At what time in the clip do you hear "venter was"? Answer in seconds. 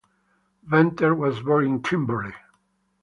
0.63-1.41